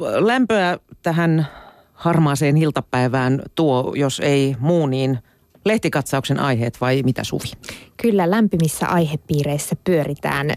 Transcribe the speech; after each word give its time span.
Lämpöä 0.00 0.78
tähän 1.02 1.46
harmaaseen 1.92 2.56
iltapäivään 2.56 3.42
tuo, 3.54 3.94
jos 3.96 4.20
ei 4.20 4.56
muu, 4.58 4.86
niin 4.86 5.18
lehtikatsauksen 5.64 6.40
aiheet 6.40 6.80
vai 6.80 7.02
mitä 7.02 7.24
Suvi? 7.24 7.50
Kyllä 7.96 8.30
lämpimissä 8.30 8.86
aihepiireissä 8.86 9.76
pyöritään, 9.84 10.50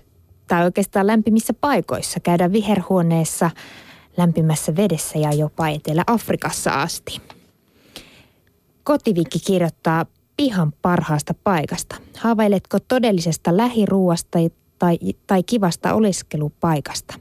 tai 0.47 0.63
oikeastaan 0.63 1.07
lämpimissä 1.07 1.53
paikoissa. 1.53 2.19
Käydään 2.19 2.51
viherhuoneessa, 2.51 3.51
lämpimässä 4.17 4.75
vedessä 4.75 5.19
ja 5.19 5.33
jopa 5.33 5.67
Etelä-Afrikassa 5.67 6.71
asti. 6.71 7.21
Kotivikki 8.83 9.39
kirjoittaa 9.39 10.05
pihan 10.37 10.73
parhaasta 10.81 11.33
paikasta. 11.43 11.95
Haaveiletko 12.17 12.77
todellisesta 12.87 13.57
lähiruuasta 13.57 14.39
tai, 14.79 14.99
tai 15.27 15.43
kivasta 15.43 15.93
oleskelupaikasta? 15.93 17.13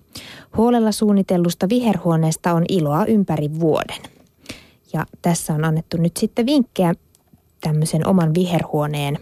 Huolella 0.57 0.93
suunnitellusta 0.93 1.69
viherhuoneesta 1.69 2.53
on 2.53 2.65
iloa 2.69 3.05
ympäri 3.05 3.61
vuoden. 3.61 4.03
Ja 4.93 5.07
tässä 5.23 5.53
on 5.55 5.65
annettu 5.65 5.97
nyt 5.97 6.17
sitten 6.17 6.47
vinkkejä 6.47 6.95
tämmöisen 7.61 8.07
oman 8.07 8.35
viherhuoneen 8.35 9.19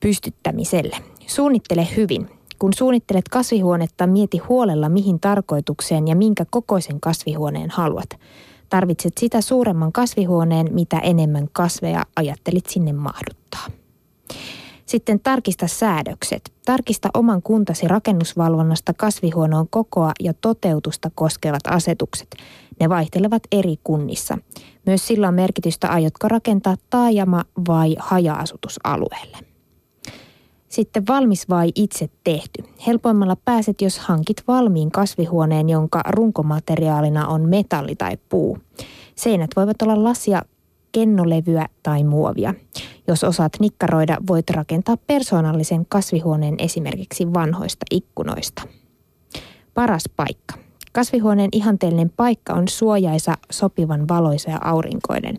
pystyttämiselle. 0.00 0.96
Suunnittele 1.26 1.88
hyvin. 1.96 2.28
Kun 2.58 2.72
suunnittelet 2.74 3.28
kasvihuonetta, 3.28 4.06
mieti 4.06 4.38
huolella 4.38 4.88
mihin 4.88 5.20
tarkoitukseen 5.20 6.08
ja 6.08 6.16
minkä 6.16 6.44
kokoisen 6.50 7.00
kasvihuoneen 7.00 7.70
haluat. 7.70 8.10
Tarvitset 8.68 9.18
sitä 9.18 9.40
suuremman 9.40 9.92
kasvihuoneen, 9.92 10.74
mitä 10.74 10.98
enemmän 10.98 11.48
kasveja 11.52 12.04
ajattelit 12.16 12.66
sinne 12.66 12.92
mahduttaa. 12.92 13.79
Sitten 14.90 15.20
tarkista 15.20 15.66
säädökset. 15.66 16.52
Tarkista 16.64 17.08
oman 17.14 17.42
kuntasi 17.42 17.88
rakennusvalvonnasta 17.88 18.94
kasvihuoneon 18.94 19.68
kokoa 19.70 20.12
ja 20.20 20.34
toteutusta 20.40 21.10
koskevat 21.14 21.66
asetukset. 21.68 22.28
Ne 22.80 22.88
vaihtelevat 22.88 23.42
eri 23.52 23.76
kunnissa. 23.84 24.38
Myös 24.86 25.06
sillä 25.06 25.28
on 25.28 25.34
merkitystä, 25.34 25.88
aiotko 25.88 26.28
rakentaa 26.28 26.76
taajama- 26.90 27.44
vai 27.68 27.96
haja-asutusalueelle. 27.98 29.38
Sitten 30.68 31.06
valmis 31.08 31.48
vai 31.48 31.72
itse 31.74 32.10
tehty. 32.24 32.64
Helpoimmalla 32.86 33.36
pääset, 33.44 33.80
jos 33.80 33.98
hankit 33.98 34.42
valmiin 34.48 34.90
kasvihuoneen, 34.90 35.68
jonka 35.68 36.02
runkomateriaalina 36.08 37.28
on 37.28 37.48
metalli 37.48 37.96
tai 37.96 38.18
puu. 38.28 38.58
Seinät 39.14 39.50
voivat 39.56 39.82
olla 39.82 40.04
lasia, 40.04 40.42
kennolevyä 40.92 41.66
tai 41.82 42.04
muovia. 42.04 42.54
Jos 43.08 43.24
osaat 43.24 43.52
nikkaroida, 43.60 44.16
voit 44.26 44.50
rakentaa 44.50 44.96
persoonallisen 44.96 45.86
kasvihuoneen 45.88 46.54
esimerkiksi 46.58 47.32
vanhoista 47.34 47.86
ikkunoista. 47.90 48.62
Paras 49.74 50.04
paikka. 50.16 50.54
Kasvihuoneen 50.92 51.48
ihanteellinen 51.52 52.10
paikka 52.16 52.52
on 52.52 52.68
suojaisa, 52.68 53.34
sopivan 53.50 54.08
valoisa 54.08 54.50
ja 54.50 54.58
aurinkoinen. 54.64 55.38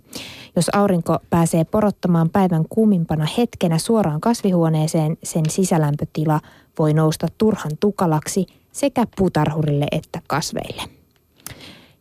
Jos 0.55 0.69
aurinko 0.69 1.17
pääsee 1.29 1.65
porottamaan 1.65 2.29
päivän 2.29 2.65
kuumimpana 2.69 3.27
hetkenä 3.37 3.77
suoraan 3.77 4.21
kasvihuoneeseen, 4.21 5.17
sen 5.23 5.49
sisälämpötila 5.49 6.39
voi 6.79 6.93
nousta 6.93 7.27
turhan 7.37 7.71
tukalaksi 7.79 8.45
sekä 8.71 9.05
puutarhurille 9.17 9.87
että 9.91 10.21
kasveille. 10.27 10.81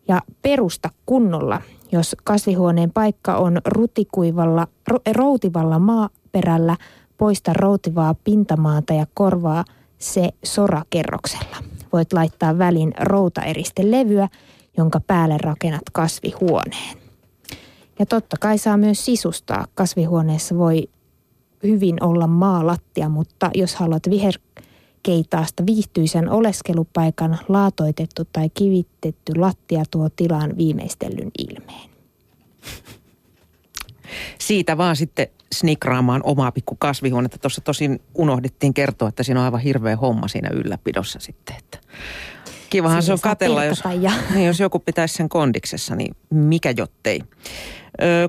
Ja 0.09 0.21
perusta 0.43 0.91
kunnolla, 1.07 1.63
jos 1.93 2.17
kasvihuoneen 2.25 2.91
paikka 2.91 3.37
on 3.37 3.61
rutikuivalla, 3.65 4.69
routivalla 5.13 5.79
maaperällä, 5.79 6.77
poista 7.19 7.53
routivaa 7.53 8.15
pintamaata 8.25 8.93
ja 8.93 9.07
korvaa 9.15 9.65
se 9.99 10.29
sorakerroksella 10.45 11.57
voit 11.93 12.13
laittaa 12.13 12.59
välin 12.59 12.95
routaeristelevyä, 13.01 14.29
jonka 14.77 15.01
päälle 15.07 15.39
rakennat 15.39 15.91
kasvihuoneen. 15.93 16.99
Ja 17.99 18.07
totta 18.07 18.37
kai 18.41 18.59
saa 18.59 18.77
myös 18.77 19.05
sisustaa. 19.05 19.67
Kasvihuoneessa 19.75 20.59
voi 20.59 20.89
hyvin 21.63 22.05
olla 22.05 22.27
maalattia, 22.27 23.09
mutta 23.09 23.51
jos 23.55 23.75
haluat 23.75 24.11
viherkeitaasta 25.09 25.67
viihtyisen 25.67 26.29
oleskelupaikan, 26.29 27.39
laatoitettu 27.49 28.25
tai 28.33 28.51
kivitetty 28.55 29.35
lattia 29.37 29.83
tuo 29.91 30.09
tilaan 30.17 30.57
viimeistellyn 30.57 31.31
ilmeen. 31.39 31.91
Siitä 34.39 34.77
vaan 34.77 34.97
sitten 34.97 35.27
snikraamaan 35.55 36.21
omaa 36.25 36.53
pikku 36.53 36.77
kasvihuonetta. 36.79 37.39
Tuossa 37.39 37.61
tosin 37.61 38.01
unohdettiin 38.15 38.75
kertoa, 38.75 39.09
että 39.09 39.23
siinä 39.23 39.41
on 39.41 39.45
aivan 39.45 39.61
hirveä 39.61 39.97
homma 39.97 40.29
siinä 40.29 40.49
ylläpidossa 40.53 41.21
sitten. 41.21 41.57
Että 41.57 41.79
kivahan 42.71 43.03
se 43.03 43.13
on 43.13 43.21
katella, 43.21 43.65
jos, 43.65 43.83
niin, 44.35 44.47
jos 44.47 44.61
joku 44.61 44.79
pitäisi 44.79 45.15
sen 45.15 45.29
kondiksessa, 45.29 45.95
niin 45.95 46.17
mikä 46.31 46.75
jottei. 46.77 47.21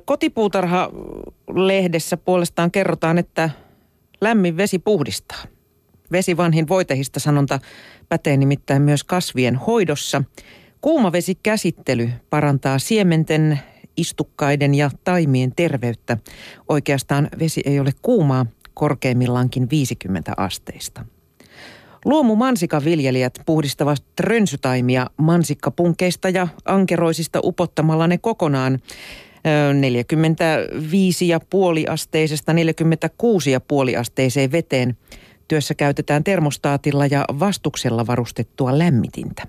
Kotipuutarha-lehdessä 0.05 2.17
puolestaan 2.17 2.71
kerrotaan, 2.71 3.17
että 3.17 3.49
lämmin 4.21 4.57
vesi 4.57 4.79
puhdistaa. 4.79 5.43
Vesi 6.11 6.37
vanhin 6.37 6.67
voitehista 6.67 7.19
sanonta 7.19 7.59
pätee 8.09 8.37
nimittäin 8.37 8.81
myös 8.81 9.03
kasvien 9.03 9.55
hoidossa. 9.55 10.23
Kuuma 10.81 11.11
käsittely 11.43 12.09
parantaa 12.29 12.79
siementen 12.79 13.59
istukkaiden 13.97 14.75
ja 14.75 14.91
taimien 15.03 15.55
terveyttä. 15.55 16.17
Oikeastaan 16.69 17.29
vesi 17.39 17.61
ei 17.65 17.79
ole 17.79 17.91
kuumaa, 18.01 18.45
korkeimmillaankin 18.73 19.69
50 19.69 20.33
asteista. 20.37 21.05
Luomu 22.05 22.35
mansikaviljelijät 22.35 23.33
puhdistavat 23.45 24.03
rönsytaimia 24.19 25.09
mansikkapunkeista 25.17 26.29
ja 26.29 26.47
ankeroisista 26.65 27.39
upottamalla 27.43 28.07
ne 28.07 28.17
kokonaan 28.17 28.79
45,5 31.85 31.91
asteisesta 31.91 32.51
46,5 32.53 32.57
asteiseen 33.99 34.51
veteen. 34.51 34.97
Työssä 35.51 35.73
käytetään 35.73 36.23
termostaatilla 36.23 37.05
ja 37.05 37.25
vastuksella 37.39 38.07
varustettua 38.07 38.79
lämmitintä. 38.79 39.47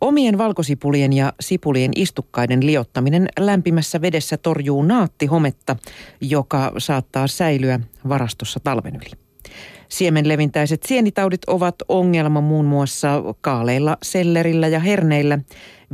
Omien 0.00 0.38
valkosipulien 0.38 1.12
ja 1.12 1.32
sipulien 1.40 1.90
istukkaiden 1.96 2.66
liottaminen 2.66 3.28
lämpimässä 3.38 4.00
vedessä 4.00 4.36
torjuu 4.36 4.82
naattihometta, 4.82 5.76
joka 6.20 6.72
saattaa 6.78 7.26
säilyä 7.26 7.80
varastossa 8.08 8.60
talven 8.60 8.96
yli. 8.96 9.10
Siemenlevintäiset 9.88 10.82
sienitaudit 10.82 11.44
ovat 11.46 11.74
ongelma 11.88 12.40
muun 12.40 12.64
muassa 12.64 13.22
kaaleilla, 13.40 13.98
sellerillä 14.02 14.68
ja 14.68 14.80
herneillä. 14.80 15.38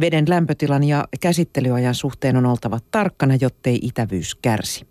Veden 0.01 0.25
lämpötilan 0.29 0.85
ja 0.85 1.09
käsittelyajan 1.21 1.95
suhteen 1.95 2.37
on 2.37 2.47
oltava 2.47 2.79
tarkkana, 2.91 3.35
jottei 3.41 3.79
itävyys 3.83 4.35
kärsi. 4.35 4.90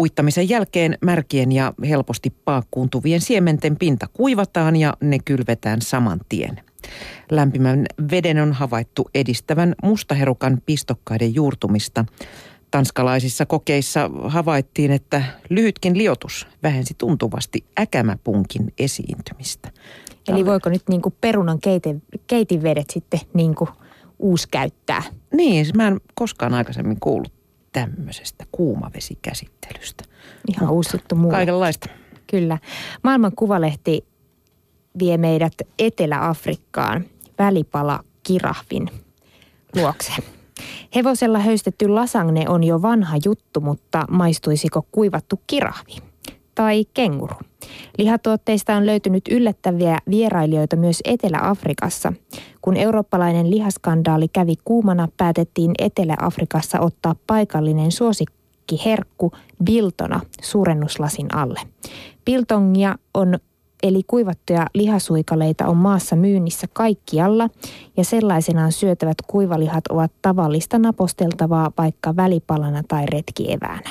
Uittamisen 0.00 0.48
jälkeen 0.48 0.98
märkien 1.00 1.52
ja 1.52 1.72
helposti 1.88 2.32
paakkuuntuvien 2.44 3.20
siementen 3.20 3.76
pinta 3.76 4.06
kuivataan 4.12 4.76
ja 4.76 4.94
ne 5.00 5.18
kylvetään 5.24 5.82
saman 5.82 6.20
tien. 6.28 6.60
Lämpimän 7.30 7.86
veden 8.10 8.38
on 8.38 8.52
havaittu 8.52 9.10
edistävän 9.14 9.74
mustaherukan 9.82 10.62
pistokkaiden 10.66 11.34
juurtumista. 11.34 12.04
Tanskalaisissa 12.70 13.46
kokeissa 13.46 14.10
havaittiin, 14.24 14.90
että 14.90 15.24
lyhytkin 15.50 15.98
liotus 15.98 16.46
vähensi 16.62 16.94
tuntuvasti 16.98 17.64
äkämäpunkin 17.80 18.72
esiintymistä. 18.78 19.70
Eli 20.28 20.46
voiko 20.46 20.70
nyt 20.70 20.82
niin 20.88 21.02
kuin 21.02 21.14
perunan 21.20 21.60
keitin, 21.60 22.02
keitinvedet 22.26 22.90
sitten 22.90 23.20
niin 23.34 23.54
kuin 23.54 23.70
uuskäyttää? 24.18 25.02
Niin, 25.32 25.66
mä 25.76 25.88
en 25.88 26.00
koskaan 26.14 26.54
aikaisemmin 26.54 27.00
kuullut 27.00 27.32
tämmöisestä 27.74 28.44
kuumavesikäsittelystä. 28.52 30.04
Ihan 30.48 30.70
uusi 30.70 30.90
juttu 30.96 31.14
muu. 31.14 31.30
Kaikenlaista. 31.30 31.88
Kyllä. 32.26 32.58
Maailman 33.02 33.32
kuvalehti 33.36 34.04
vie 34.98 35.16
meidät 35.16 35.52
Etelä-Afrikkaan 35.78 37.04
välipala 37.38 38.04
kirahvin 38.22 38.90
luokse. 39.76 40.12
Hevosella 40.94 41.38
höystetty 41.38 41.88
lasagne 41.88 42.48
on 42.48 42.64
jo 42.64 42.82
vanha 42.82 43.16
juttu, 43.24 43.60
mutta 43.60 44.04
maistuisiko 44.10 44.86
kuivattu 44.92 45.40
kirahvi? 45.46 46.13
Tai 46.54 46.84
kenguru? 46.94 47.34
Lihatuotteista 47.98 48.76
on 48.76 48.86
löytynyt 48.86 49.28
yllättäviä 49.30 49.98
vierailijoita 50.10 50.76
myös 50.76 51.00
Etelä-Afrikassa. 51.04 52.12
Kun 52.62 52.76
eurooppalainen 52.76 53.50
lihaskandaali 53.50 54.28
kävi 54.28 54.54
kuumana, 54.64 55.08
päätettiin 55.16 55.72
Etelä-Afrikassa 55.78 56.80
ottaa 56.80 57.16
paikallinen 57.26 57.92
suosikkiherkku 57.92 59.32
biltona 59.64 60.20
suurennuslasin 60.42 61.34
alle. 61.34 61.60
Biltongia 62.24 62.96
on 63.14 63.38
eli 63.82 64.02
kuivattuja 64.06 64.66
lihasuikaleita 64.74 65.66
on 65.66 65.76
maassa 65.76 66.16
myynnissä 66.16 66.66
kaikkialla 66.72 67.48
ja 67.96 68.04
sellaisenaan 68.04 68.72
syötävät 68.72 69.16
kuivalihat 69.26 69.86
ovat 69.86 70.12
tavallista 70.22 70.78
naposteltavaa 70.78 71.72
vaikka 71.78 72.16
välipalana 72.16 72.82
tai 72.88 73.06
retkieväänä. 73.06 73.90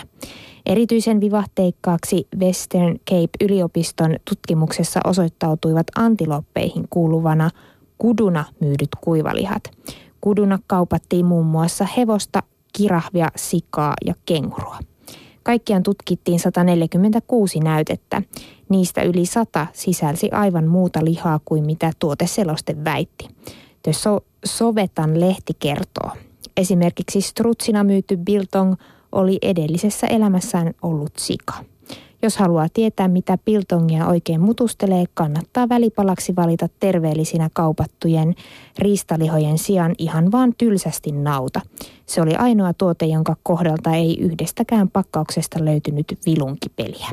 Erityisen 0.66 1.22
vivahteikkaaksi 1.22 2.28
Western 2.40 3.00
Cape-yliopiston 3.10 4.16
tutkimuksessa 4.30 5.00
osoittautuivat 5.06 5.88
antiloppeihin 5.96 6.88
kuuluvana 6.90 7.50
kuduna 7.98 8.46
myydyt 8.60 8.90
kuivalihat. 9.02 9.64
Kuduna 10.22 10.60
kaupattiin 10.68 11.26
muun 11.26 11.46
muassa 11.46 11.88
hevosta, 11.98 12.44
kirahvia, 12.74 13.28
sikaa 13.36 13.94
ja 14.06 14.14
kengurua. 14.26 14.80
Kaikkiaan 15.44 15.84
tutkittiin 15.84 16.40
146 16.40 17.60
näytettä. 17.60 18.22
Niistä 18.70 19.02
yli 19.02 19.26
100 19.26 19.68
sisälsi 19.74 20.30
aivan 20.32 20.68
muuta 20.68 21.06
lihaa 21.06 21.40
kuin 21.46 21.66
mitä 21.66 21.92
tuoteseloste 22.00 22.84
väitti. 22.84 23.28
The 23.84 23.94
so- 23.94 24.26
Sovetan 24.46 25.20
lehti 25.20 25.54
kertoo. 25.60 26.12
Esimerkiksi 26.58 27.22
strutsina 27.22 27.84
myyty 27.84 28.18
biltong 28.18 28.76
oli 29.14 29.38
edellisessä 29.42 30.08
elämässään 30.08 30.74
ollut 30.82 31.12
sika. 31.18 31.54
Jos 32.22 32.38
haluaa 32.38 32.68
tietää, 32.74 33.08
mitä 33.08 33.38
piltongia 33.46 34.08
oikein 34.08 34.42
mutustelee, 34.42 35.06
kannattaa 35.14 35.70
välipalaksi 35.70 36.36
valita 36.36 36.68
terveellisinä 36.80 37.50
kaupattujen 37.54 38.36
riistalihojen 38.80 39.58
sijaan 39.58 39.96
ihan 39.98 40.32
vaan 40.32 40.54
tylsästi 40.58 41.12
nauta. 41.12 41.62
Se 42.06 42.22
oli 42.22 42.36
ainoa 42.36 42.74
tuote, 42.74 43.06
jonka 43.06 43.36
kohdalta 43.44 43.94
ei 43.94 44.20
yhdestäkään 44.20 44.90
pakkauksesta 44.90 45.66
löytynyt 45.66 46.20
vilunkipeliä. 46.26 47.08